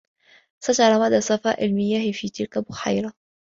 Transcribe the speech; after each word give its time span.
سترى 0.63 0.99
مدى 0.99 1.21
صفاء 1.21 1.65
المياه 1.65 2.11
في 2.11 2.29
تلك 2.29 2.57
البحيرة. 2.57 3.13